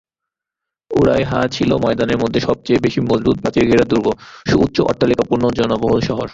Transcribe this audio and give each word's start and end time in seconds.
উরায়হা 0.91 1.39
ছিল 1.47 1.69
ময়দানের 1.83 2.17
মধ্যে 2.17 2.39
সবচেয়ে 2.39 2.83
বেশি 2.83 2.99
মজবুত 3.01 3.35
প্রাচীরঘেরা 3.41 3.85
দুর্গ, 3.85 4.07
সুউচ্চ 4.45 4.77
অট্টালিকাপূর্ণ 4.81 5.43
জনবহুল 5.59 6.01
শহর। 6.01 6.27